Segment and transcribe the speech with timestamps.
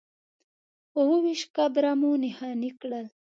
[0.97, 3.05] اووه ویشت قبره مو نښانې کړل.